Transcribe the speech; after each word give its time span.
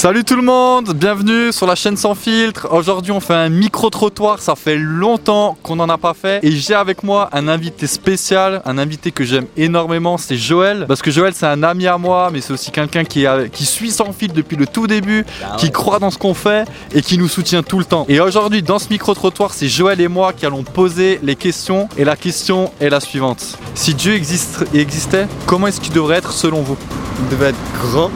Salut 0.00 0.24
tout 0.24 0.36
le 0.36 0.40
monde, 0.40 0.94
bienvenue 0.94 1.52
sur 1.52 1.66
la 1.66 1.74
chaîne 1.74 1.98
sans 1.98 2.14
filtre. 2.14 2.68
Aujourd'hui 2.72 3.12
on 3.12 3.20
fait 3.20 3.34
un 3.34 3.50
micro-trottoir, 3.50 4.40
ça 4.40 4.54
fait 4.54 4.78
longtemps 4.78 5.58
qu'on 5.62 5.76
n'en 5.76 5.90
a 5.90 5.98
pas 5.98 6.14
fait. 6.14 6.42
Et 6.42 6.52
j'ai 6.52 6.72
avec 6.72 7.02
moi 7.02 7.28
un 7.34 7.48
invité 7.48 7.86
spécial, 7.86 8.62
un 8.64 8.78
invité 8.78 9.12
que 9.12 9.24
j'aime 9.24 9.44
énormément, 9.58 10.16
c'est 10.16 10.38
Joël. 10.38 10.86
Parce 10.88 11.02
que 11.02 11.10
Joël 11.10 11.34
c'est 11.34 11.44
un 11.44 11.62
ami 11.62 11.86
à 11.86 11.98
moi, 11.98 12.30
mais 12.32 12.40
c'est 12.40 12.54
aussi 12.54 12.70
quelqu'un 12.70 13.04
qui, 13.04 13.26
suit 13.66 13.90
sans 13.90 14.10
filtre 14.14 14.34
depuis 14.34 14.56
le 14.56 14.66
tout 14.66 14.86
début, 14.86 15.26
qui 15.58 15.70
croit 15.70 15.98
dans 15.98 16.10
ce 16.10 16.16
qu'on 16.16 16.32
fait 16.32 16.66
et 16.94 17.02
qui 17.02 17.18
nous 17.18 17.28
soutient 17.28 17.62
tout 17.62 17.78
le 17.78 17.84
temps. 17.84 18.06
Et 18.08 18.20
aujourd'hui 18.20 18.62
dans 18.62 18.78
ce 18.78 18.88
micro-trottoir, 18.88 19.52
c'est 19.52 19.68
Joël 19.68 20.00
et 20.00 20.08
moi 20.08 20.32
qui 20.32 20.46
allons 20.46 20.62
poser 20.62 21.20
les 21.22 21.36
questions. 21.36 21.90
Et 21.98 22.04
la 22.04 22.16
question 22.16 22.72
est 22.80 22.88
la 22.88 23.00
suivante. 23.00 23.58
Si 23.74 23.92
Dieu 23.92 24.14
existe, 24.14 24.64
existait, 24.72 25.28
comment 25.44 25.66
est-ce 25.66 25.82
qu'il 25.82 25.92
devrait 25.92 26.16
être 26.16 26.32
selon 26.32 26.62
vous? 26.62 26.78
Il 27.18 27.28
devait 27.28 27.50
être 27.50 27.58
grand. 27.82 28.10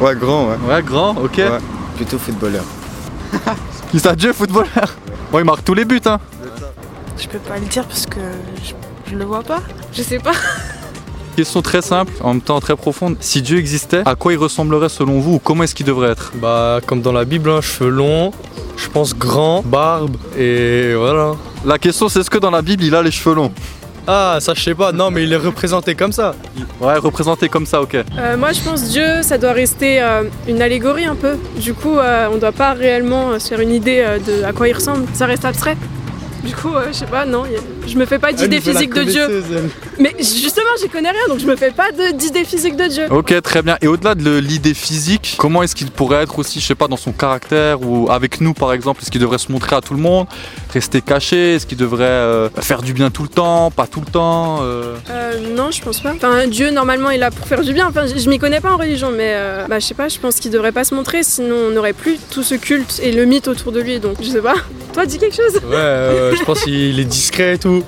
Ouais, 0.00 0.14
grand, 0.14 0.48
ouais. 0.48 0.56
Ouais, 0.68 0.82
grand, 0.82 1.16
ok. 1.16 1.36
Ouais. 1.38 1.58
Plutôt 1.96 2.18
footballeur. 2.18 2.64
Il 3.94 4.00
ça 4.00 4.14
Dieu 4.14 4.32
footballeur 4.32 4.94
Bon 5.32 5.38
il 5.38 5.44
marque 5.44 5.64
tous 5.64 5.74
les 5.74 5.84
buts 5.84 6.00
hein 6.06 6.18
Je 7.16 7.26
peux 7.28 7.38
pas 7.38 7.58
le 7.58 7.66
dire 7.66 7.84
parce 7.84 8.04
que 8.06 8.20
je, 8.62 8.72
je 9.10 9.16
le 9.16 9.24
vois 9.24 9.42
pas. 9.42 9.60
Je 9.92 10.02
sais 10.02 10.18
pas. 10.18 10.32
Question 11.36 11.60
très 11.60 11.82
simple, 11.82 12.12
en 12.22 12.32
même 12.34 12.40
temps 12.40 12.58
très 12.60 12.76
profonde. 12.76 13.16
Si 13.20 13.42
Dieu 13.42 13.58
existait, 13.58 14.02
à 14.06 14.14
quoi 14.14 14.32
il 14.32 14.36
ressemblerait 14.38 14.88
selon 14.88 15.20
vous? 15.20 15.34
Ou 15.34 15.38
comment 15.38 15.64
est-ce 15.64 15.74
qu'il 15.74 15.84
devrait 15.84 16.10
être? 16.10 16.32
Bah, 16.36 16.80
comme 16.86 17.02
dans 17.02 17.12
la 17.12 17.26
Bible, 17.26 17.50
hein, 17.50 17.60
cheveux 17.60 17.90
longs, 17.90 18.32
je 18.78 18.88
pense 18.88 19.14
grand, 19.14 19.62
barbe, 19.62 20.16
et 20.38 20.94
voilà. 20.94 21.32
La 21.64 21.78
question 21.78 22.08
c'est 22.08 22.20
est-ce 22.20 22.30
que 22.30 22.38
dans 22.38 22.50
la 22.50 22.62
Bible 22.62 22.84
il 22.84 22.94
a 22.94 23.02
les 23.02 23.10
cheveux 23.10 23.34
longs? 23.34 23.52
Ah, 24.08 24.38
ça 24.40 24.54
je 24.54 24.62
sais 24.62 24.74
pas, 24.74 24.92
non, 24.92 25.10
mais 25.10 25.24
il 25.24 25.32
est 25.32 25.36
représenté 25.36 25.94
comme 25.96 26.12
ça. 26.12 26.34
Ouais, 26.80 26.96
représenté 26.96 27.48
comme 27.48 27.66
ça, 27.66 27.82
ok. 27.82 27.94
Euh, 27.94 28.36
moi, 28.36 28.52
je 28.52 28.60
pense 28.60 28.84
Dieu, 28.84 29.22
ça 29.22 29.36
doit 29.36 29.52
rester 29.52 30.00
euh, 30.00 30.22
une 30.46 30.62
allégorie 30.62 31.06
un 31.06 31.16
peu. 31.16 31.36
Du 31.56 31.74
coup, 31.74 31.98
euh, 31.98 32.28
on 32.32 32.36
doit 32.36 32.52
pas 32.52 32.72
réellement 32.72 33.30
euh, 33.30 33.38
se 33.40 33.48
faire 33.48 33.60
une 33.60 33.72
idée 33.72 34.04
euh, 34.06 34.18
de 34.18 34.44
à 34.44 34.52
quoi 34.52 34.68
il 34.68 34.74
ressemble. 34.74 35.06
Ça 35.12 35.26
reste 35.26 35.44
abstrait. 35.44 35.76
Du 36.46 36.54
coup, 36.54 36.74
euh, 36.74 36.84
je 36.88 36.92
sais 36.92 37.06
pas, 37.06 37.24
non, 37.26 37.44
a- 37.44 37.88
je 37.88 37.96
me 37.96 38.06
fais 38.06 38.18
pas 38.18 38.32
d'idée 38.32 38.60
physique 38.60 38.94
de 38.94 39.02
Dieu. 39.02 39.42
Mais 39.98 40.14
justement, 40.18 40.66
j'y 40.80 40.88
connais 40.88 41.10
rien, 41.10 41.20
donc 41.28 41.38
je 41.40 41.46
me 41.46 41.56
fais 41.56 41.70
pas 41.70 41.90
d'idée 42.16 42.44
physique 42.44 42.76
de 42.76 42.86
Dieu. 42.86 43.04
Ok, 43.10 43.34
très 43.42 43.62
bien. 43.62 43.76
Et 43.82 43.88
au-delà 43.88 44.14
de 44.14 44.38
l'idée 44.38 44.74
physique, 44.74 45.34
comment 45.38 45.62
est-ce 45.62 45.74
qu'il 45.74 45.90
pourrait 45.90 46.22
être 46.22 46.38
aussi, 46.38 46.60
je 46.60 46.66
sais 46.66 46.74
pas, 46.74 46.88
dans 46.88 46.96
son 46.96 47.12
caractère 47.12 47.80
ou 47.82 48.10
avec 48.10 48.40
nous 48.40 48.54
par 48.54 48.72
exemple? 48.72 49.02
Est-ce 49.02 49.10
qu'il 49.10 49.20
devrait 49.20 49.38
se 49.38 49.50
montrer 49.50 49.76
à 49.76 49.80
tout 49.80 49.94
le 49.94 50.00
monde 50.00 50.26
Rester 50.72 51.00
caché? 51.02 51.54
Est-ce 51.54 51.66
qu'il 51.66 51.78
devrait 51.78 52.04
euh, 52.04 52.48
faire 52.60 52.82
du 52.82 52.92
bien 52.92 53.10
tout 53.10 53.22
le 53.22 53.28
temps 53.28 53.70
Pas 53.70 53.86
tout 53.86 54.00
le 54.00 54.06
temps 54.10 54.58
euh, 54.62 54.94
Euh, 55.10 55.32
non, 55.54 55.70
je 55.70 55.82
pense 55.82 56.00
pas. 56.00 56.12
Enfin, 56.14 56.46
Dieu, 56.46 56.70
normalement, 56.70 57.10
il 57.10 57.16
est 57.16 57.18
là 57.18 57.30
pour 57.30 57.46
faire 57.46 57.62
du 57.62 57.72
bien. 57.72 57.86
Enfin, 57.88 58.06
je, 58.06 58.18
je 58.20 58.28
m'y 58.28 58.38
connais 58.38 58.60
pas 58.60 58.72
en 58.72 58.76
religion, 58.76 59.10
mais 59.10 59.32
euh, 59.34 59.66
bah, 59.68 59.78
je 59.80 59.86
sais 59.86 59.94
pas, 59.94 60.08
je 60.08 60.18
pense 60.18 60.36
qu'il 60.36 60.50
devrait 60.50 60.72
pas 60.72 60.84
se 60.84 60.94
montrer, 60.94 61.22
sinon 61.22 61.56
on 61.68 61.70
n'aurait 61.70 61.92
plus 61.92 62.18
tout 62.30 62.42
ce 62.42 62.54
culte 62.54 63.00
et 63.02 63.10
le 63.12 63.24
mythe 63.24 63.48
autour 63.48 63.72
de 63.72 63.80
lui, 63.80 63.98
donc 64.00 64.16
je 64.20 64.28
sais 64.28 64.40
pas. 64.42 64.54
Toi, 64.96 65.04
dis 65.06 65.18
quelque 65.18 65.36
chose 65.36 65.54
Ouais, 65.56 65.74
euh, 65.76 66.34
je 66.34 66.42
pense 66.42 66.62
qu'il 66.64 66.98
est 66.98 67.04
discret 67.04 67.54
et 67.54 67.58
tout. 67.58 67.82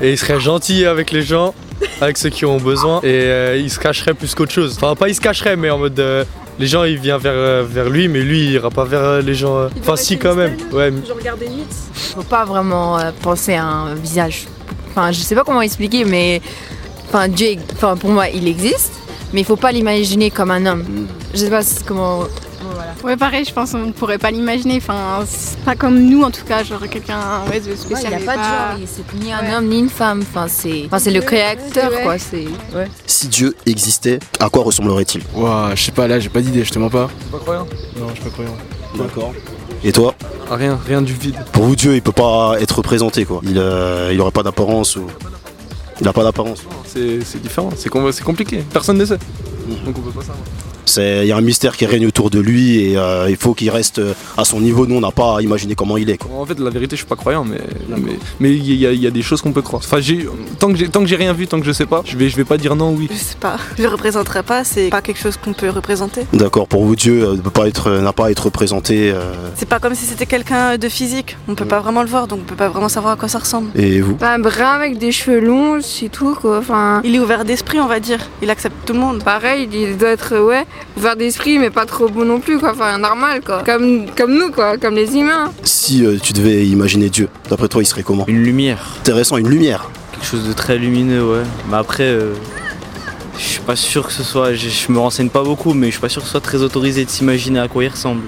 Et 0.00 0.12
il 0.12 0.18
serait 0.18 0.38
gentil 0.40 0.86
avec 0.86 1.10
les 1.10 1.22
gens, 1.22 1.54
avec 2.00 2.16
ceux 2.18 2.28
qui 2.30 2.44
ont 2.44 2.56
besoin. 2.58 3.00
Et 3.02 3.06
euh, 3.08 3.56
il 3.56 3.68
se 3.68 3.78
cacherait 3.80 4.14
plus 4.14 4.32
qu'autre 4.34 4.52
chose. 4.52 4.74
Enfin, 4.76 4.94
pas 4.94 5.08
il 5.08 5.14
se 5.14 5.20
cacherait, 5.20 5.56
mais 5.56 5.70
en 5.70 5.78
mode. 5.78 5.98
euh, 5.98 6.24
les 6.58 6.66
gens 6.68 6.84
ils 6.84 6.98
viennent 6.98 7.16
vers, 7.18 7.32
euh, 7.34 7.64
vers 7.68 7.88
lui, 7.88 8.06
mais 8.08 8.20
lui 8.20 8.44
il 8.44 8.52
ira 8.52 8.70
pas 8.70 8.84
vers 8.84 9.00
euh, 9.02 9.20
les 9.22 9.34
gens. 9.34 9.56
euh. 9.58 9.68
Enfin, 9.80 9.96
si 9.96 10.18
quand 10.18 10.34
même. 10.36 10.56
Ouais, 10.70 10.92
Je 10.92 12.14
faut 12.14 12.22
pas 12.22 12.44
vraiment 12.44 12.96
euh, 12.98 13.10
penser 13.22 13.54
à 13.54 13.64
un 13.64 13.94
visage. 13.96 14.46
Enfin, 14.90 15.10
je 15.10 15.18
sais 15.20 15.34
pas 15.34 15.42
comment 15.44 15.62
expliquer, 15.62 16.04
mais 16.04 16.40
enfin, 17.08 17.26
Dieu, 17.26 17.56
enfin, 17.72 17.96
pour 17.96 18.10
moi, 18.10 18.28
il 18.28 18.46
existe, 18.46 18.92
mais 19.32 19.40
il 19.40 19.44
faut 19.44 19.56
pas 19.56 19.72
l'imaginer 19.72 20.30
comme 20.30 20.52
un 20.52 20.64
homme. 20.66 20.84
Je 21.32 21.38
sais 21.38 21.50
pas 21.50 21.62
comment. 21.86 22.24
Voilà. 22.82 22.94
Ouais, 23.04 23.16
pareil, 23.16 23.44
je 23.44 23.52
pense 23.52 23.72
qu'on 23.72 23.78
ne 23.86 23.92
pourrait 23.92 24.18
pas 24.18 24.30
l'imaginer. 24.30 24.76
Enfin, 24.78 25.20
c'est 25.26 25.58
pas 25.60 25.74
comme 25.76 25.98
nous 26.00 26.22
en 26.22 26.30
tout 26.30 26.44
cas, 26.44 26.62
genre 26.64 26.80
quelqu'un 26.88 27.20
ouais, 27.50 27.60
de 27.60 27.70
Ouais, 27.70 27.76
spécial. 27.76 28.12
il 28.12 28.16
n'y 28.18 28.22
a 28.22 28.26
pas 28.26 28.36
de 28.36 28.42
genre, 28.78 28.88
c'est 28.88 29.14
ni 29.24 29.32
un 29.32 29.40
Ouais. 29.40 29.54
homme 29.56 29.66
ni 29.68 29.78
une 29.78 29.88
femme. 29.88 30.22
Enfin, 30.22 30.46
c'est, 30.48 30.84
enfin, 30.86 30.98
c'est 30.98 31.10
le 31.10 31.20
créateur, 31.20 31.90
Ouais. 31.92 32.02
quoi. 32.02 32.18
C'est, 32.18 32.46
ouais. 32.74 32.88
Si 33.06 33.28
Dieu 33.28 33.54
existait, 33.66 34.18
à 34.40 34.48
quoi 34.48 34.62
ressemblerait-il? 34.64 35.22
Ouah, 35.36 35.70
je 35.74 35.82
sais 35.82 35.92
pas, 35.92 36.08
là, 36.08 36.18
j'ai 36.18 36.28
pas 36.28 36.40
d'idée, 36.40 36.64
je 36.64 36.70
te 36.72 36.78
mens 36.78 36.90
pas. 36.90 37.08
pas 37.30 37.38
croyant. 37.38 37.66
Non, 37.98 38.08
je 38.10 38.14
suis 38.14 38.24
pas 38.24 38.30
croyant. 38.30 38.56
D'accord. 38.98 39.32
Et 39.84 39.92
toi? 39.92 40.14
Rien, 40.50 40.78
rien 40.86 41.02
du 41.02 41.12
vide. 41.14 41.36
Pour 41.52 41.64
vous, 41.64 41.76
Dieu, 41.76 41.94
il 41.94 42.02
peut 42.02 42.12
pas 42.12 42.56
être 42.60 42.76
représenté, 42.76 43.24
quoi. 43.24 43.40
Il, 43.44 43.58
euh, 43.58 44.10
il 44.12 44.20
aurait 44.20 44.30
pas 44.30 44.42
d'apparence 44.42 44.96
ou. 44.96 45.06
Il 46.00 46.08
a 46.08 46.12
pas 46.12 46.24
d'apparence. 46.24 46.62
C'est 46.86 47.20
c'est 47.24 47.40
différent, 47.40 47.70
c'est 47.76 47.88
compliqué. 48.24 48.64
Personne 48.72 48.98
ne 48.98 49.04
sait. 49.04 49.18
Donc 49.84 49.96
on 49.98 50.00
peut 50.00 50.10
pas 50.10 50.20
savoir. 50.20 50.38
C'est, 50.84 51.20
il 51.22 51.28
y 51.28 51.32
a 51.32 51.36
un 51.36 51.40
mystère 51.40 51.76
qui 51.76 51.86
règne 51.86 52.06
autour 52.06 52.28
de 52.28 52.40
lui 52.40 52.80
et 52.80 52.96
euh, 52.98 53.30
il 53.30 53.36
faut 53.36 53.54
qu'il 53.54 53.70
reste 53.70 54.00
à 54.36 54.44
son 54.44 54.60
niveau. 54.60 54.86
Nous, 54.86 54.96
on 54.96 55.00
n'a 55.00 55.12
pas 55.12 55.38
à 55.38 55.40
imaginer 55.42 55.76
comment 55.76 55.96
il 55.96 56.10
est, 56.10 56.18
quoi. 56.18 56.30
En 56.36 56.44
fait, 56.44 56.58
la 56.58 56.70
vérité, 56.70 56.96
je 56.96 57.00
suis 57.02 57.06
pas 57.08 57.14
croyant, 57.16 57.44
mais 57.44 57.60
mais 57.88 58.12
mais 58.40 58.50
il 58.56 58.74
y, 58.74 58.86
a- 58.86 58.92
il 58.92 59.00
y 59.00 59.06
a 59.06 59.10
des 59.10 59.22
choses 59.22 59.40
qu'on 59.42 59.52
peut 59.52 59.62
croire. 59.62 59.80
Enfin, 59.84 60.00
j'ai 60.00 60.26
tant 60.58 60.68
que 60.72 60.76
j'ai 60.76 60.88
tant 60.88 61.00
que 61.00 61.06
j'ai 61.06 61.16
rien 61.16 61.32
vu, 61.32 61.46
tant 61.46 61.60
que 61.60 61.66
je 61.66 61.72
sais 61.72 61.86
pas, 61.86 62.02
je 62.04 62.16
vais 62.16 62.28
je 62.28 62.36
vais 62.36 62.44
pas 62.44 62.58
dire 62.58 62.74
non 62.74 62.90
ou 62.90 62.96
oui. 62.98 63.08
Je 63.12 63.16
sais 63.16 63.36
pas, 63.38 63.56
je 63.78 63.82
le 63.82 63.88
représenterai 63.88 64.42
pas, 64.42 64.64
c'est 64.64 64.88
pas 64.88 65.02
quelque 65.02 65.20
chose 65.20 65.36
qu'on 65.36 65.52
peut 65.52 65.70
représenter. 65.70 66.22
D'accord. 66.32 66.66
Pour 66.66 66.84
vous, 66.84 66.96
Dieu 66.96 67.22
euh, 67.28 67.36
ne 67.36 67.40
peut 67.40 67.50
pas 67.50 67.68
être, 67.68 67.90
n'a 68.00 68.12
pas 68.12 68.26
à 68.26 68.30
être 68.32 68.44
représenté. 68.46 69.12
euh, 69.12 69.32
C'est 69.54 69.68
pas 69.68 69.78
comme 69.78 69.94
si 69.94 70.04
c'était 70.04 70.26
quelqu'un 70.26 70.76
de 70.78 70.88
physique, 70.88 71.36
on 71.48 71.54
peut 71.54 71.64
pas 71.64 71.80
vraiment 71.80 72.02
le 72.02 72.08
voir, 72.08 72.26
donc 72.26 72.40
on 72.42 72.44
peut 72.44 72.56
pas 72.56 72.68
vraiment 72.68 72.88
savoir 72.88 73.12
à 73.14 73.16
quoi 73.16 73.28
ça 73.28 73.38
ressemble. 73.38 73.68
et 73.76 74.00
vous? 74.00 74.16
Bah, 74.16 74.36
brun 74.38 74.72
avec 74.74 74.98
des 74.98 75.12
cheveux 75.12 75.40
longs, 75.40 75.78
c'est 75.80 76.08
tout 76.10 76.34
quoi. 76.34 76.58
Enfin, 76.58 77.00
Il 77.04 77.14
est 77.14 77.20
ouvert 77.20 77.44
d'esprit, 77.44 77.78
on 77.80 77.86
va 77.86 78.00
dire, 78.00 78.18
il 78.42 78.50
accepte 78.50 78.74
tout 78.84 78.94
le 78.94 78.98
monde. 78.98 79.22
pareil, 79.22 79.51
il 79.56 79.96
doit 79.96 80.10
être, 80.10 80.38
ouais, 80.38 80.64
ouvert 80.96 81.16
d'esprit, 81.16 81.58
mais 81.58 81.70
pas 81.70 81.86
trop 81.86 82.08
beau 82.08 82.24
non 82.24 82.40
plus 82.40 82.58
quoi. 82.58 82.70
Enfin, 82.72 82.98
normal 82.98 83.40
quoi. 83.44 83.62
Comme, 83.64 84.06
comme 84.16 84.34
nous 84.34 84.50
quoi, 84.50 84.76
comme 84.78 84.94
les 84.94 85.16
humains. 85.16 85.52
Si 85.62 86.04
euh, 86.04 86.18
tu 86.22 86.32
devais 86.32 86.66
imaginer 86.66 87.08
Dieu, 87.10 87.28
d'après 87.50 87.68
toi, 87.68 87.82
il 87.82 87.86
serait 87.86 88.02
comment? 88.02 88.24
Une 88.26 88.42
lumière, 88.42 88.96
Intéressant, 89.00 89.36
une 89.36 89.48
lumière. 89.48 89.88
quelque 90.12 90.26
chose 90.26 90.46
de 90.46 90.52
très 90.52 90.78
lumineux, 90.78 91.24
ouais. 91.24 91.42
Mais 91.70 91.76
après, 91.76 92.04
euh, 92.04 92.32
je 93.38 93.42
suis 93.42 93.60
pas 93.60 93.76
sûr 93.76 94.06
que 94.06 94.12
ce 94.12 94.22
soit. 94.22 94.54
Je, 94.54 94.68
je 94.68 94.92
me 94.92 94.98
renseigne 94.98 95.28
pas 95.28 95.42
beaucoup, 95.42 95.72
mais 95.74 95.86
je 95.86 95.92
suis 95.92 96.00
pas 96.00 96.08
sûr 96.08 96.20
que 96.22 96.26
ce 96.26 96.32
soit 96.32 96.40
très 96.40 96.62
autorisé 96.62 97.04
de 97.04 97.10
s'imaginer 97.10 97.58
à 97.60 97.68
quoi 97.68 97.84
il 97.84 97.88
ressemble. 97.88 98.22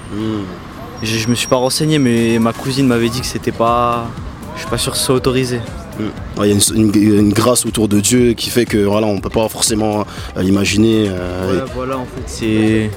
Je, 1.03 1.19
je 1.19 1.29
me 1.29 1.35
suis 1.35 1.49
pas 1.49 1.56
renseigné, 1.56 1.99
mais 1.99 2.39
ma 2.39 2.53
cousine 2.53 2.87
m'avait 2.87 3.09
dit 3.11 3.21
que 3.21 3.27
c'était 3.27 3.53
pas. 3.53 4.06
Je 4.55 4.61
suis 4.61 4.71
pas 4.71 4.79
sûr 4.79 4.93
que 4.93 4.99
ce 4.99 5.05
soit 5.05 5.15
autorisé. 5.17 5.61
Il 6.00 6.47
y 6.47 6.50
a 6.50 6.55
une, 6.55 6.60
une- 6.94 7.19
une 7.19 7.32
grâce 7.32 7.65
autour 7.66 7.88
de 7.88 8.00
Dieu 8.00 8.32
qui 8.32 8.50
fait 8.50 8.65
que 8.65 8.78
voilà, 8.78 9.06
on 9.06 9.21
peut 9.21 9.31
pas 9.31 9.49
forcément 9.49 10.05
euh, 10.37 10.43
l'imaginer. 10.43 11.06
euh, 11.09 11.60
Ouais, 11.65 11.71
voilà, 11.75 11.99
en 11.99 12.05
fait, 12.05 12.22
c'est. 12.27 12.91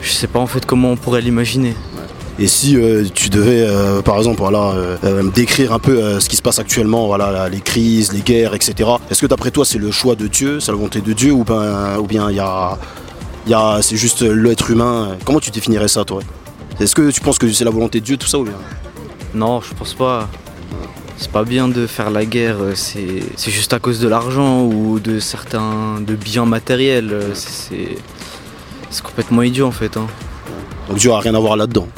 Je 0.00 0.08
sais 0.10 0.26
pas 0.26 0.38
en 0.40 0.46
fait 0.46 0.64
comment 0.64 0.92
on 0.92 0.96
pourrait 0.96 1.20
l'imaginer. 1.20 1.74
Et 2.40 2.46
si 2.46 2.76
euh, 2.76 3.04
tu 3.12 3.30
devais, 3.30 3.62
euh, 3.66 4.00
par 4.00 4.16
exemple, 4.16 4.38
voilà, 4.38 4.70
euh, 4.70 4.96
euh, 5.04 5.22
décrire 5.34 5.72
un 5.72 5.80
peu 5.80 5.98
euh, 5.98 6.20
ce 6.20 6.28
qui 6.28 6.36
se 6.36 6.42
passe 6.42 6.60
actuellement, 6.60 7.06
voilà, 7.08 7.48
les 7.48 7.60
crises, 7.60 8.12
les 8.12 8.20
guerres, 8.20 8.54
etc. 8.54 8.88
Est-ce 9.10 9.20
que 9.22 9.26
d'après 9.26 9.50
toi, 9.50 9.64
c'est 9.64 9.78
le 9.78 9.90
choix 9.90 10.14
de 10.14 10.28
Dieu, 10.28 10.60
c'est 10.60 10.70
la 10.70 10.76
volonté 10.76 11.00
de 11.00 11.12
Dieu, 11.12 11.32
ou 11.32 11.42
ben, 11.42 11.98
ou 11.98 12.06
bien 12.06 12.30
il 12.30 12.36
y 12.36 12.40
a, 12.40 12.78
il 13.44 13.50
y 13.50 13.54
a, 13.54 13.80
c'est 13.82 13.96
juste 13.96 14.22
l'être 14.22 14.70
humain 14.70 15.16
Comment 15.24 15.40
tu 15.40 15.50
définirais 15.50 15.88
ça, 15.88 16.04
toi? 16.04 16.20
Est-ce 16.78 16.94
que 16.94 17.10
tu 17.10 17.20
penses 17.20 17.38
que 17.38 17.50
c'est 17.52 17.64
la 17.64 17.72
volonté 17.72 17.98
de 17.98 18.04
Dieu, 18.04 18.16
tout 18.16 18.28
ça, 18.28 18.38
ou 18.38 18.44
bien? 18.44 18.54
Non, 19.34 19.60
je 19.60 19.74
pense 19.74 19.94
pas. 19.94 20.28
C'est 21.20 21.32
pas 21.32 21.44
bien 21.44 21.66
de 21.68 21.86
faire 21.86 22.10
la 22.10 22.24
guerre, 22.24 22.56
euh, 22.60 22.72
c'est 22.74 23.22
c'est 23.36 23.50
juste 23.50 23.72
à 23.72 23.80
cause 23.80 23.98
de 23.98 24.06
l'argent 24.08 24.62
ou 24.64 25.00
de 25.00 25.18
certains 25.18 26.00
de 26.00 26.14
biens 26.14 26.44
matériels. 26.46 27.10
euh, 27.12 27.34
c'est- 27.34 27.98
complètement 29.02 29.42
idiot 29.42 29.66
en 29.66 29.70
fait. 29.72 29.96
hein. 29.96 30.06
Donc 30.88 30.98
Dieu 30.98 31.10
a 31.12 31.18
rien 31.20 31.34
à 31.34 31.38
voir 31.40 31.56
là-dedans. 31.56 31.88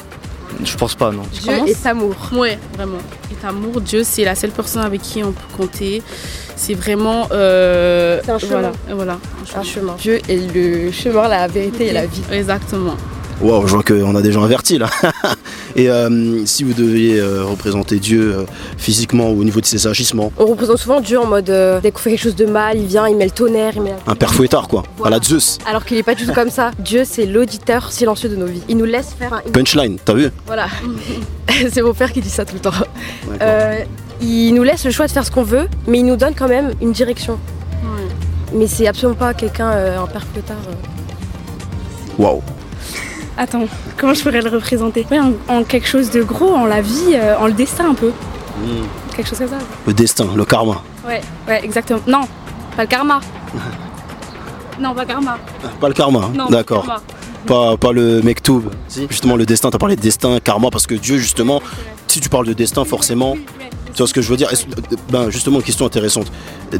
Je 0.63 0.75
pense 0.75 0.95
pas, 0.95 1.11
non. 1.11 1.23
Dieu 1.31 1.51
est 1.67 1.85
amour. 1.85 2.15
Ouais, 2.33 2.59
vraiment. 2.75 2.97
Est 3.31 3.47
amour. 3.47 3.79
Dieu, 3.79 4.01
c'est 4.03 4.25
la 4.25 4.35
seule 4.35 4.51
personne 4.51 4.83
avec 4.83 5.01
qui 5.01 5.23
on 5.23 5.31
peut 5.31 5.55
compter. 5.57 6.03
C'est 6.57 6.73
vraiment. 6.73 7.27
Euh, 7.31 8.19
C'est 8.25 8.31
un 8.31 8.37
chemin. 8.39 8.51
Voilà, 8.59 8.71
voilà. 8.89 9.17
Un 9.55 9.63
chemin. 9.63 9.95
Dieu 9.97 10.19
est 10.27 10.53
le 10.53 10.91
chemin, 10.91 11.27
la 11.29 11.47
vérité 11.47 11.87
et 11.87 11.93
la 11.93 12.05
vie. 12.05 12.21
Exactement. 12.31 12.97
Waouh, 13.43 13.65
je 13.67 13.73
vois 13.73 13.81
qu'on 13.83 14.15
a 14.15 14.21
des 14.21 14.31
gens 14.31 14.43
avertis 14.43 14.77
là. 14.77 14.87
Et 15.75 15.89
euh, 15.89 16.45
si 16.45 16.63
vous 16.63 16.73
deviez 16.73 17.19
euh, 17.19 17.43
représenter 17.43 17.97
Dieu 17.97 18.35
euh, 18.35 18.43
physiquement 18.77 19.31
ou 19.31 19.39
au 19.39 19.43
niveau 19.43 19.59
de 19.61 19.65
ses 19.65 19.87
agissements, 19.87 20.31
On 20.37 20.45
représente 20.45 20.77
souvent 20.77 21.01
Dieu 21.01 21.17
en 21.19 21.25
mode 21.25 21.49
euh, 21.49 21.79
dès 21.81 21.91
qu'on 21.91 21.97
fait 21.99 22.11
quelque 22.11 22.21
chose 22.23 22.35
de 22.35 22.45
mal, 22.45 22.77
il 22.77 22.85
vient, 22.85 23.07
il 23.07 23.15
met 23.17 23.25
le 23.25 23.31
tonnerre, 23.31 23.73
il 23.75 23.81
met 23.81 23.95
un 24.05 24.15
père 24.15 24.31
fouettard 24.33 24.67
quoi, 24.67 24.83
à 25.03 25.09
la 25.09 25.19
Zeus. 25.19 25.57
Alors 25.65 25.85
qu'il 25.85 25.97
est 25.97 26.03
pas 26.03 26.13
du 26.13 26.25
tout 26.27 26.33
comme 26.33 26.51
ça. 26.51 26.69
Dieu, 26.77 27.01
c'est 27.03 27.25
l'auditeur 27.25 27.91
silencieux 27.91 28.29
de 28.29 28.35
nos 28.35 28.45
vies. 28.45 28.61
Il 28.69 28.77
nous 28.77 28.85
laisse 28.85 29.15
faire. 29.17 29.33
un- 29.33 29.41
Punchline, 29.51 29.97
t'as 30.05 30.13
vu? 30.13 30.29
Voilà. 30.45 30.67
c'est 31.71 31.81
mon 31.81 31.93
père 31.93 32.11
qui 32.13 32.21
dit 32.21 32.29
ça 32.29 32.45
tout 32.45 32.53
le 32.55 32.59
temps. 32.61 32.71
Euh, 33.41 33.79
il 34.21 34.51
nous 34.53 34.63
laisse 34.63 34.85
le 34.85 34.91
choix 34.91 35.07
de 35.07 35.11
faire 35.11 35.25
ce 35.25 35.31
qu'on 35.31 35.43
veut, 35.43 35.67
mais 35.87 35.97
il 35.99 36.05
nous 36.05 36.15
donne 36.17 36.35
quand 36.35 36.47
même 36.47 36.73
une 36.79 36.91
direction. 36.91 37.39
Mais 38.53 38.67
c'est 38.67 38.85
absolument 38.87 39.17
pas 39.17 39.33
quelqu'un, 39.33 39.71
euh, 39.71 39.99
un 39.99 40.05
père 40.07 40.25
fouettard. 40.31 40.57
Waouh. 42.19 42.41
Attends, 43.41 43.65
comment 43.97 44.13
je 44.13 44.21
pourrais 44.21 44.39
le 44.39 44.49
représenter? 44.51 45.03
Ouais, 45.09 45.17
en, 45.19 45.31
en 45.47 45.63
quelque 45.63 45.87
chose 45.87 46.11
de 46.11 46.21
gros, 46.21 46.53
en 46.53 46.65
la 46.65 46.79
vie, 46.79 47.15
euh, 47.15 47.35
en 47.39 47.47
le 47.47 47.53
destin 47.53 47.89
un 47.89 47.95
peu. 47.95 48.11
Quelque 49.15 49.27
chose 49.29 49.39
comme 49.39 49.47
ça. 49.47 49.57
Le 49.87 49.93
destin, 49.95 50.27
le 50.35 50.45
karma. 50.45 50.83
Ouais, 51.07 51.21
ouais, 51.47 51.65
exactement. 51.65 52.01
Non, 52.05 52.21
pas 52.77 52.83
le 52.83 52.87
karma. 52.87 53.19
non, 54.79 54.93
pas 54.93 55.05
karma. 55.05 55.39
Pas 55.79 55.87
le 55.87 55.93
karma, 55.95 56.19
hein 56.19 56.45
le 56.47 56.51
d'accord. 56.51 56.85
Pas, 57.45 57.77
pas 57.77 57.91
le 57.91 58.21
mektoub. 58.21 58.63
Justement, 59.09 59.35
le 59.35 59.45
destin, 59.45 59.69
tu 59.69 59.75
as 59.75 59.79
parlé 59.79 59.95
de 59.95 60.01
destin, 60.01 60.39
karma, 60.43 60.69
parce 60.71 60.87
que 60.87 60.95
Dieu, 60.95 61.17
justement, 61.17 61.61
si 62.07 62.19
tu 62.19 62.29
parles 62.29 62.47
de 62.47 62.53
destin, 62.53 62.83
forcément, 62.85 63.35
tu 63.93 63.97
vois 63.97 64.07
ce 64.07 64.13
que 64.13 64.21
je 64.21 64.29
veux 64.29 64.37
dire? 64.37 64.49
Ben, 65.11 65.29
Justement, 65.29 65.57
une 65.57 65.63
question 65.63 65.85
intéressante. 65.85 66.31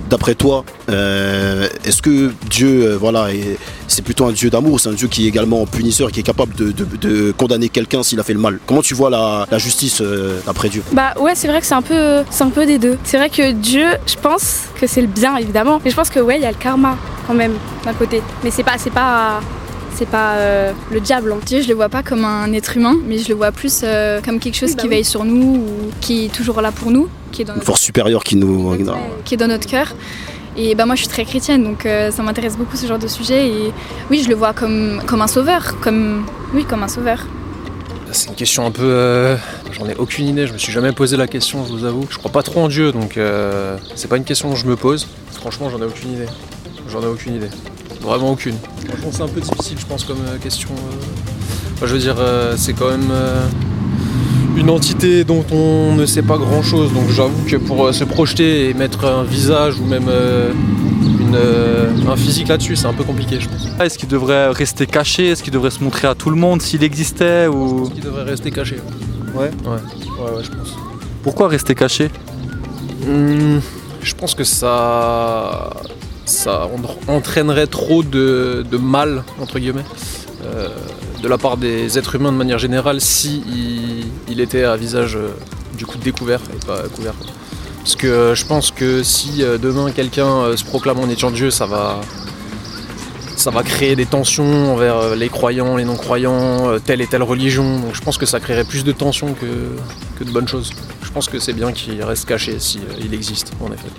D'après 0.10 0.34
toi, 0.36 0.64
euh, 0.90 1.68
est-ce 1.84 2.02
que 2.02 2.32
Dieu, 2.50 2.84
euh, 2.94 2.98
voilà, 2.98 3.34
est- 3.34 3.58
c'est 3.88 4.02
plutôt 4.02 4.26
un 4.26 4.32
Dieu 4.32 4.50
d'amour, 4.50 4.80
c'est 4.80 4.88
un 4.90 4.94
Dieu 4.94 5.08
qui 5.10 5.26
est 5.26 5.28
également 5.28 5.66
punisseur, 5.66 6.10
qui 6.12 6.22
est 6.22 6.24
capable 6.24 6.56
de, 6.56 6.72
de- 6.72 6.86
de 7.02 7.32
condamner 7.34 7.68
quelqu'un 7.68 8.02
s'il 8.04 8.20
a 8.20 8.24
fait 8.24 8.34
le 8.34 8.40
mal? 8.40 8.60
Comment 8.66 8.82
tu 8.82 8.94
vois 8.94 9.10
la, 9.10 9.46
la 9.52 9.58
justice 9.58 10.00
euh, 10.02 10.40
d'après 10.46 10.70
Dieu? 10.70 10.84
Bah 10.94 11.14
ouais, 11.20 11.34
c'est 11.36 11.48
vrai 11.50 11.60
que 11.60 11.66
c'est 11.68 11.74
un 11.74 11.82
peu, 11.82 12.24
c'est 12.30 12.44
un 12.46 12.50
peu 12.50 12.66
des 12.66 12.78
deux. 12.78 12.98
C'est 13.04 13.18
vrai 13.18 13.30
que 13.30 13.52
Dieu, 13.52 13.88
je 14.08 14.16
pense 14.16 14.62
que 14.80 14.88
c'est 14.88 15.02
le 15.02 15.08
bien 15.08 15.36
évidemment, 15.36 15.82
mais 15.84 15.92
je 15.92 15.96
pense 15.98 16.10
que 16.10 16.20
ouais, 16.22 16.38
il 16.38 16.44
y 16.44 16.46
a 16.46 16.52
le 16.52 16.58
karma 16.58 16.98
quand 17.28 17.34
même 17.34 17.54
d'un 17.84 17.94
côté. 17.94 18.22
Mais 18.46 18.52
c'est 18.52 18.64
pas, 18.64 18.78
c'est 18.78 18.90
pas, 18.90 19.42
c'est 19.96 20.08
pas 20.08 20.34
euh, 20.36 20.72
le 20.92 21.00
diable. 21.00 21.34
Dieu, 21.46 21.62
je 21.62 21.68
le 21.68 21.76
vois 21.76 21.90
pas 21.90 22.04
comme 22.04 22.26
un 22.26 22.52
être 22.54 22.78
humain, 22.78 22.96
mais 23.06 23.18
je 23.18 23.30
le 23.30 23.36
vois 23.36 23.52
plus 23.52 23.82
euh, 23.84 24.20
comme 24.22 24.40
quelque 24.40 24.56
chose 24.56 24.70
Oui, 24.70 24.76
bah 24.76 24.82
qui 24.84 24.88
oui. 24.88 24.96
veille 24.96 25.06
sur 25.06 25.24
nous 25.26 25.56
ou 25.58 25.68
qui 26.02 26.26
est 26.26 26.30
toujours 26.34 26.62
là 26.62 26.72
pour 26.72 26.92
nous, 26.92 27.08
qui 27.32 27.42
est 27.42 27.46
dans 27.46 27.54
Une 27.54 27.58
notre, 27.60 27.66
force 27.68 27.82
supérieure 27.82 28.24
qui 28.24 28.36
nous. 28.36 28.76
qui 29.26 29.34
est 29.34 29.38
dans 29.38 29.48
notre 29.48 29.68
cœur. 29.68 29.96
Et 30.58 30.76
bah 30.76 30.86
moi, 30.86 30.96
je 30.96 31.02
suis 31.02 31.08
très 31.10 31.24
chrétienne, 31.24 31.64
donc 31.64 31.86
euh, 31.86 32.12
ça 32.12 32.24
m'intéresse 32.24 32.58
beaucoup 32.58 32.76
ce 32.76 32.86
genre 32.86 33.00
de 33.00 33.08
sujet. 33.08 33.48
Et 33.48 33.72
oui, 34.10 34.22
je 34.24 34.28
le 34.30 34.36
vois 34.36 34.52
comme, 34.54 35.02
comme 35.08 35.22
un 35.22 35.28
sauveur, 35.28 35.80
comme 35.80 36.26
oui, 36.54 36.66
comme 36.66 36.84
un 36.84 36.90
sauveur. 36.90 37.26
C'est 38.12 38.28
une 38.28 38.36
question 38.36 38.66
un 38.66 38.72
peu. 38.72 38.82
euh, 38.84 39.38
J'en 39.72 39.88
ai 39.88 39.96
aucune 39.96 40.28
idée, 40.28 40.46
je 40.48 40.52
me 40.52 40.58
suis 40.58 40.74
jamais 40.74 40.92
posé 40.92 41.16
la 41.16 41.28
question, 41.28 41.66
je 41.66 41.72
vous 41.72 41.86
avoue. 41.86 42.06
Je 42.10 42.18
crois 42.18 42.32
pas 42.32 42.44
trop 42.44 42.60
en 42.62 42.68
Dieu, 42.68 42.92
donc 42.92 43.16
euh, 43.18 43.78
c'est 43.96 44.10
pas 44.10 44.18
une 44.18 44.26
question 44.26 44.52
que 44.52 44.58
je 44.58 44.66
me 44.66 44.76
pose. 44.76 45.08
Franchement, 45.32 45.70
j'en 45.70 45.80
ai 45.82 45.86
aucune 45.86 46.12
idée. 46.14 46.26
J'en 46.90 47.02
ai 47.02 47.08
aucune 47.08 47.36
idée. 47.36 47.48
Vraiment 48.02 48.32
aucune. 48.32 48.56
Franchement, 48.88 49.10
c'est 49.12 49.22
un 49.24 49.28
peu 49.28 49.42
difficile, 49.42 49.78
je 49.80 49.86
pense, 49.86 50.04
comme 50.04 50.18
euh, 50.28 50.38
question. 50.38 50.70
euh. 50.72 51.86
Je 51.86 51.94
veux 51.94 52.00
dire, 52.00 52.16
euh, 52.20 52.56
c'est 52.58 52.74
quand 52.74 52.90
même 52.90 53.12
une 54.56 54.70
entité 54.70 55.24
dont 55.24 55.46
on 55.52 55.96
ne 55.96 56.06
sait 56.06 56.22
pas 56.22 56.38
grand 56.38 56.62
chose, 56.62 56.94
donc 56.94 57.10
j'avoue 57.10 57.44
que 57.48 57.56
pour 57.56 57.94
se 57.94 58.04
projeter 58.04 58.70
et 58.70 58.74
mettre 58.74 59.06
un 59.06 59.24
visage 59.24 59.80
ou 59.80 59.86
même 59.86 60.10
une, 61.20 61.38
un 62.08 62.16
physique 62.16 62.50
là-dessus, 62.50 62.76
c'est 62.76 62.86
un 62.86 62.94
peu 62.94 63.04
compliqué, 63.04 63.40
je 63.40 63.50
pense. 63.50 63.68
Est-ce 63.80 63.98
qu'il 63.98 64.10
devrait 64.10 64.50
rester 64.50 64.86
caché? 64.86 65.30
Est-ce 65.30 65.42
qu'il 65.42 65.54
devrait 65.54 65.72
se 65.72 65.84
montrer 65.84 66.08
à 66.08 66.14
tout 66.14 66.30
le 66.30 66.36
monde 66.36 66.62
s'il 66.62 66.84
existait 66.84 67.48
ou... 67.48 67.90
Il 67.96 68.02
devrait 68.02 68.24
rester 68.26 68.52
caché. 68.52 68.78
Ouais. 69.34 69.50
Ouais, 69.66 69.72
ouais, 69.72 70.38
ouais, 70.38 70.44
je 70.44 70.52
pense. 70.52 70.76
Pourquoi 71.24 71.48
rester 71.48 71.74
caché? 71.74 72.10
Hmm, 73.08 73.60
je 74.04 74.14
pense 74.14 74.36
que 74.36 74.44
ça, 74.44 75.72
ça 76.32 76.68
en- 77.08 77.14
entraînerait 77.14 77.68
trop 77.68 78.04
de, 78.04 78.66
mal, 78.78 79.24
entre 79.40 79.60
guillemets, 79.60 79.86
euh, 80.44 80.70
de 81.22 81.28
la 81.28 81.38
part 81.38 81.58
des 81.58 81.98
êtres 81.98 82.16
humains 82.16 82.32
de 82.32 82.38
manière 82.38 82.58
générale 82.60 83.00
si 83.00 83.44
il, 84.28 84.40
était 84.40 84.64
à 84.64 84.76
visage 84.76 85.16
euh, 85.16 85.30
du 85.78 85.86
coup 85.86 85.98
découvert 85.98 86.42
et 86.54 86.66
pas 86.66 86.82
couvert. 86.96 87.14
Parce 87.84 87.96
que 87.96 88.34
je 88.36 88.46
pense 88.46 88.72
que 88.72 89.04
si 89.04 89.44
euh, 89.44 89.58
demain 89.58 89.92
quelqu'un 89.92 90.56
se 90.56 90.64
proclame 90.64 91.00
en 91.00 91.10
étant 91.10 91.32
Dieu, 91.32 91.52
ça 91.52 91.66
va, 91.66 92.02
ça 93.36 93.52
va 93.52 93.64
créer 93.64 93.96
des 93.96 94.06
tensions 94.06 94.74
envers 94.74 95.16
les 95.16 95.30
croyants, 95.30 95.76
les 95.78 95.86
non-croyants, 95.86 96.80
telle 96.86 97.02
et 97.02 97.08
telle 97.08 97.24
religion. 97.24 97.80
Donc 97.80 97.94
je 97.96 98.02
pense 98.02 98.18
que 98.18 98.26
ça 98.26 98.40
créerait 98.40 98.66
plus 98.66 98.84
de 98.84 98.92
tensions 98.92 99.34
que, 99.34 99.78
que 100.18 100.24
de 100.24 100.32
bonnes 100.32 100.48
choses. 100.48 100.72
Je 101.12 101.14
pense 101.14 101.28
que 101.28 101.40
c'est 101.40 101.54
bien 101.54 101.74
qu'il 101.74 102.02
reste 102.04 102.26
caché 102.26 102.58
si 102.60 102.78
euh, 102.78 103.04
il 103.04 103.14
existe, 103.14 103.52
en 103.60 103.68
effet. 103.74 103.90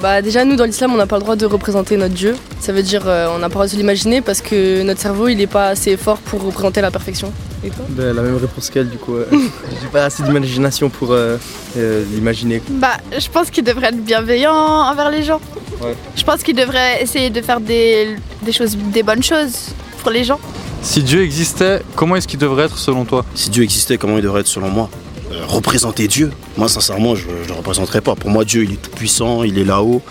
Bah 0.00 0.22
déjà 0.22 0.44
nous 0.46 0.56
dans 0.56 0.64
l'islam 0.64 0.94
on 0.94 0.96
n'a 0.96 1.06
pas 1.06 1.16
le 1.16 1.22
droit 1.22 1.36
de 1.36 1.44
représenter 1.44 1.96
notre 1.98 2.14
Dieu. 2.14 2.34
Ça 2.58 2.72
veut 2.72 2.82
dire 2.82 3.02
euh, 3.06 3.28
on 3.34 3.38
n'a 3.38 3.48
pas 3.50 3.60
le 3.60 3.66
droit 3.66 3.66
de 3.66 3.76
l'imaginer 3.76 4.22
parce 4.22 4.40
que 4.40 4.82
notre 4.82 5.00
cerveau 5.00 5.28
il 5.28 5.40
est 5.40 5.46
pas 5.46 5.68
assez 5.68 5.96
fort 5.98 6.16
pour 6.18 6.42
représenter 6.42 6.80
la 6.80 6.90
perfection. 6.90 7.30
Et 7.62 7.68
toi 7.68 7.84
Ben, 7.90 8.14
la 8.16 8.22
même 8.22 8.36
réponse 8.36 8.70
qu'elle, 8.70 8.88
du 8.88 8.96
coup. 8.96 9.16
euh, 9.16 9.26
J'ai 9.30 9.88
pas 9.92 10.04
assez 10.06 10.22
d'imagination 10.22 10.88
pour 10.88 11.12
euh, 11.12 11.36
euh, 11.76 12.02
l'imaginer. 12.14 12.62
Bah, 12.70 12.96
je 13.18 13.28
pense 13.28 13.50
qu'il 13.50 13.62
devrait 13.64 13.88
être 13.88 14.02
bienveillant 14.02 14.54
envers 14.54 15.10
les 15.10 15.22
gens. 15.22 15.40
Ouais. 15.82 15.94
Je 16.16 16.24
pense 16.24 16.42
qu'il 16.42 16.56
devrait 16.56 17.02
essayer 17.02 17.28
de 17.28 17.42
faire 17.42 17.60
des, 17.60 18.16
des 18.42 18.52
choses, 18.52 18.76
des 18.78 19.02
bonnes 19.02 19.22
choses 19.22 19.74
pour 20.02 20.10
les 20.10 20.24
gens. 20.24 20.40
Si 20.80 21.02
Dieu 21.02 21.20
existait, 21.22 21.82
comment 21.94 22.16
est-ce 22.16 22.26
qu'il 22.26 22.38
devrait 22.38 22.64
être 22.64 22.78
selon 22.78 23.04
toi? 23.04 23.26
Si 23.34 23.50
Dieu 23.50 23.62
existait, 23.64 23.98
comment 23.98 24.16
il 24.16 24.22
devrait 24.22 24.40
être 24.40 24.46
selon 24.46 24.70
moi? 24.70 24.88
Euh, 25.32 25.44
Représenter 25.46 26.08
Dieu 26.08 26.30
Moi, 26.56 26.68
sincèrement, 26.68 27.14
je 27.14 27.26
ne 27.28 27.46
le 27.46 27.52
représenterais 27.54 28.00
pas. 28.00 28.14
Pour 28.16 28.30
moi, 28.30 28.44
Dieu, 28.44 28.64
il 28.64 28.72
est 28.72 28.82
tout 28.82 28.90
puissant, 28.90 29.42
il 29.44 29.58
est 29.58 29.64
là-haut, 29.64 30.02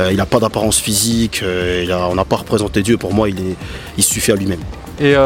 euh, 0.00 0.10
il 0.10 0.16
n'a 0.16 0.26
pas 0.26 0.40
d'apparence 0.40 0.78
physique, 0.78 1.40
euh, 1.42 1.82
il 1.84 1.92
a- 1.92 2.08
on 2.08 2.14
n'a 2.16 2.24
pas 2.24 2.36
représenté 2.36 2.82
Dieu. 2.82 2.96
Pour 2.96 3.14
moi, 3.14 3.28
il, 3.28 3.38
est, 3.38 3.56
il 3.96 4.02
suffit 4.04 4.32
à 4.32 4.36
lui-même. 4.36 4.60
Et 5.00 5.16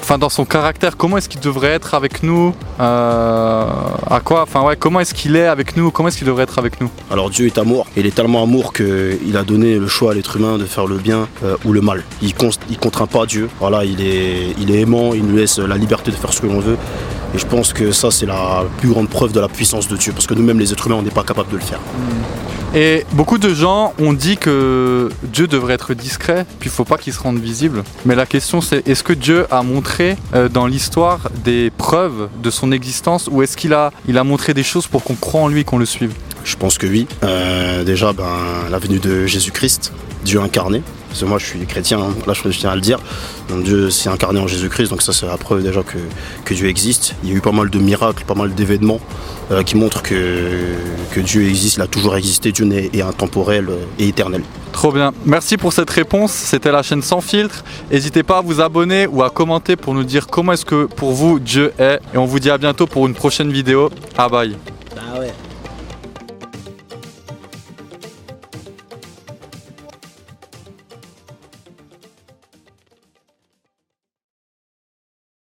enfin 0.00 0.18
dans 0.18 0.28
son 0.28 0.44
caractère, 0.44 0.96
comment 0.96 1.16
est-ce 1.18 1.28
qu'il 1.28 1.40
devrait 1.40 1.70
être 1.72 1.94
avec 1.94 2.22
nous 2.22 2.54
À 2.78 4.20
quoi 4.24 4.42
Enfin 4.42 4.62
ouais, 4.62 4.76
comment 4.76 5.00
est-ce 5.00 5.14
qu'il 5.14 5.34
est 5.34 5.46
avec 5.46 5.76
nous 5.76 5.90
Comment 5.90 6.08
est-ce 6.10 6.18
qu'il 6.18 6.26
devrait 6.28 6.44
être 6.44 6.60
avec 6.60 6.80
nous? 6.80 6.88
Alors 7.10 7.28
Dieu 7.28 7.46
est 7.46 7.58
amour, 7.58 7.86
il 7.96 8.06
est 8.06 8.14
tellement 8.14 8.44
amour 8.44 8.72
qu'il 8.72 9.36
a 9.36 9.42
donné 9.42 9.78
le 9.80 9.88
choix 9.88 10.12
à 10.12 10.14
l'être 10.14 10.36
humain 10.36 10.58
de 10.58 10.64
faire 10.64 10.86
le 10.86 10.98
bien 10.98 11.26
ou 11.64 11.72
le 11.72 11.80
mal. 11.80 12.04
Il 12.22 12.28
ne 12.28 12.76
contraint 12.76 13.06
pas 13.08 13.26
Dieu, 13.26 13.48
voilà, 13.58 13.84
il 13.84 14.00
est, 14.00 14.54
il 14.60 14.70
est 14.70 14.80
aimant, 14.80 15.12
il 15.12 15.24
nous 15.24 15.36
laisse 15.36 15.58
la 15.58 15.76
liberté 15.76 16.12
de 16.12 16.16
faire 16.16 16.32
ce 16.32 16.40
que 16.40 16.46
l'on 16.46 16.60
veut. 16.60 16.76
Et 17.34 17.38
je 17.38 17.46
pense 17.46 17.72
que 17.72 17.92
ça 17.92 18.10
c'est 18.10 18.26
la 18.26 18.64
plus 18.78 18.88
grande 18.88 19.08
preuve 19.08 19.32
de 19.32 19.40
la 19.40 19.48
puissance 19.48 19.88
de 19.88 19.96
Dieu, 19.96 20.12
parce 20.12 20.26
que 20.26 20.34
nous-mêmes 20.34 20.58
les 20.58 20.72
êtres 20.72 20.86
humains 20.86 20.96
on 20.96 21.02
n'est 21.02 21.10
pas 21.10 21.24
capable 21.24 21.50
de 21.50 21.56
le 21.56 21.62
faire. 21.62 21.80
Et 22.74 23.04
beaucoup 23.12 23.38
de 23.38 23.54
gens 23.54 23.94
ont 24.00 24.12
dit 24.12 24.36
que 24.36 25.08
Dieu 25.22 25.46
devrait 25.46 25.74
être 25.74 25.94
discret, 25.94 26.44
puis 26.58 26.68
il 26.68 26.72
faut 26.72 26.84
pas 26.84 26.98
qu'il 26.98 27.12
se 27.12 27.20
rende 27.20 27.38
visible. 27.38 27.84
Mais 28.04 28.14
la 28.14 28.26
question 28.26 28.60
c'est 28.60 28.86
est-ce 28.88 29.02
que 29.02 29.12
Dieu 29.12 29.46
a 29.50 29.62
montré 29.62 30.16
euh, 30.34 30.48
dans 30.48 30.66
l'histoire 30.66 31.28
des 31.44 31.70
preuves 31.76 32.28
de 32.42 32.50
son 32.50 32.72
existence 32.72 33.28
ou 33.30 33.42
est-ce 33.42 33.56
qu'il 33.56 33.74
a, 33.74 33.92
il 34.08 34.18
a 34.18 34.24
montré 34.24 34.54
des 34.54 34.64
choses 34.64 34.86
pour 34.86 35.04
qu'on 35.04 35.14
croie 35.14 35.42
en 35.42 35.48
lui, 35.48 35.64
qu'on 35.64 35.78
le 35.78 35.86
suive? 35.86 36.12
Je 36.44 36.56
pense 36.56 36.76
que 36.78 36.86
oui. 36.86 37.06
Euh, 37.22 37.84
déjà, 37.84 38.12
ben, 38.12 38.24
la 38.70 38.78
venue 38.78 38.98
de 38.98 39.26
Jésus-Christ, 39.26 39.92
Dieu 40.24 40.40
incarné. 40.40 40.82
Parce 41.14 41.22
que 41.22 41.28
moi, 41.28 41.38
je 41.38 41.46
suis 41.46 41.64
chrétien, 41.64 42.00
hein, 42.00 42.12
là, 42.26 42.32
je 42.34 42.48
tiens 42.48 42.70
à 42.70 42.74
le 42.74 42.80
dire. 42.80 42.98
Donc, 43.48 43.62
Dieu 43.62 43.88
s'est 43.88 44.08
incarné 44.08 44.40
en 44.40 44.48
Jésus-Christ, 44.48 44.88
donc 44.88 45.00
ça, 45.00 45.12
c'est 45.12 45.26
la 45.26 45.36
preuve 45.36 45.62
déjà 45.62 45.80
que, 45.84 46.52
Dieu 46.54 46.66
existe. 46.66 47.14
Il 47.22 47.30
y 47.30 47.32
a 47.32 47.36
eu 47.36 47.40
pas 47.40 47.52
mal 47.52 47.70
de 47.70 47.78
miracles, 47.78 48.24
pas 48.24 48.34
mal 48.34 48.52
d'événements 48.52 48.98
euh, 49.52 49.62
qui 49.62 49.76
montrent 49.76 50.02
que, 50.02 50.74
Dieu 51.18 51.48
existe, 51.48 51.76
il 51.76 51.82
a 51.82 51.86
toujours 51.86 52.16
existé. 52.16 52.50
Dieu 52.50 52.68
est 52.92 53.00
intemporel 53.00 53.68
euh, 53.68 53.76
et 54.00 54.08
éternel. 54.08 54.42
Trop 54.72 54.90
bien. 54.90 55.12
Merci 55.24 55.56
pour 55.56 55.72
cette 55.72 55.90
réponse. 55.90 56.32
C'était 56.32 56.72
la 56.72 56.82
chaîne 56.82 57.00
Sans 57.00 57.20
filtre. 57.20 57.62
N'hésitez 57.92 58.24
pas 58.24 58.38
à 58.38 58.40
vous 58.40 58.60
abonner 58.60 59.06
ou 59.06 59.22
à 59.22 59.30
commenter 59.30 59.76
pour 59.76 59.94
nous 59.94 60.02
dire 60.02 60.26
comment 60.26 60.50
est-ce 60.50 60.64
que 60.64 60.86
pour 60.86 61.12
vous 61.12 61.38
Dieu 61.38 61.72
est. 61.78 62.00
Et 62.12 62.18
on 62.18 62.24
vous 62.24 62.40
dit 62.40 62.50
à 62.50 62.58
bientôt 62.58 62.88
pour 62.88 63.06
une 63.06 63.14
prochaine 63.14 63.52
vidéo. 63.52 63.88
Ah 64.18 64.28
bye. 64.28 64.56